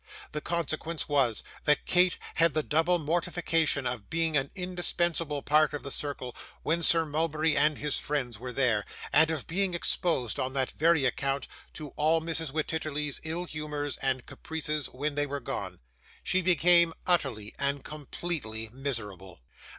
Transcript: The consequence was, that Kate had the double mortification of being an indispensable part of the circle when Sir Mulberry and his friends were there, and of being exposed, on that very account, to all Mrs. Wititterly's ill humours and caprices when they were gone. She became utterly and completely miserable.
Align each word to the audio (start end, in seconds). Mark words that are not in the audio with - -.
The 0.31 0.41
consequence 0.41 1.07
was, 1.07 1.43
that 1.65 1.85
Kate 1.85 2.17
had 2.33 2.55
the 2.55 2.63
double 2.63 2.97
mortification 2.97 3.85
of 3.85 4.09
being 4.09 4.35
an 4.35 4.49
indispensable 4.55 5.43
part 5.43 5.75
of 5.75 5.83
the 5.83 5.91
circle 5.91 6.35
when 6.63 6.81
Sir 6.81 7.05
Mulberry 7.05 7.55
and 7.55 7.77
his 7.77 7.99
friends 7.99 8.39
were 8.39 8.51
there, 8.51 8.83
and 9.13 9.29
of 9.29 9.45
being 9.45 9.75
exposed, 9.75 10.39
on 10.39 10.53
that 10.53 10.71
very 10.71 11.05
account, 11.05 11.47
to 11.73 11.89
all 11.97 12.19
Mrs. 12.19 12.49
Wititterly's 12.51 13.21
ill 13.23 13.45
humours 13.45 13.97
and 13.97 14.25
caprices 14.25 14.87
when 14.87 15.13
they 15.13 15.27
were 15.27 15.39
gone. 15.39 15.79
She 16.23 16.41
became 16.41 16.95
utterly 17.05 17.53
and 17.59 17.83
completely 17.83 18.69
miserable. 18.73 19.41